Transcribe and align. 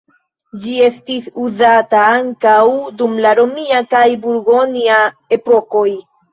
Ĝi 0.61 0.77
estis 0.85 1.27
uzata 1.43 1.99
ankaŭ 2.15 2.57
dum 3.03 3.15
la 3.27 3.35
romia 3.43 3.85
kaj 3.95 4.03
burgonja 4.27 5.01
epokoj. 5.41 5.89